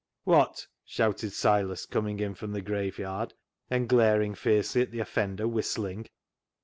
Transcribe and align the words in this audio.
"Wot!" 0.25 0.65
shouted 0.83 1.31
Silas, 1.31 1.85
coming 1.85 2.19
in 2.19 2.33
from 2.33 2.53
the 2.53 2.61
graveyard, 2.63 3.35
and 3.69 3.87
glaring 3.87 4.33
fiercely 4.33 4.81
at 4.81 4.89
the 4.89 4.97
offender 4.99 5.47
whistling. 5.47 6.07